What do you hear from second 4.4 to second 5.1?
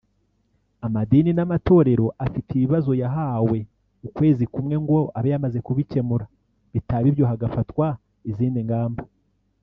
kumwe ngo